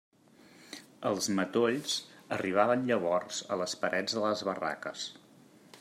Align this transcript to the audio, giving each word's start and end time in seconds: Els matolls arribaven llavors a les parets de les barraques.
Els 1.09 1.27
matolls 1.39 1.97
arribaven 2.39 2.87
llavors 2.89 3.43
a 3.57 3.61
les 3.65 3.79
parets 3.85 4.17
de 4.19 4.25
les 4.27 4.45
barraques. 4.51 5.07